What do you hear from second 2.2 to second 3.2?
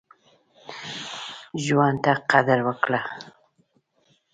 قدر وکړه.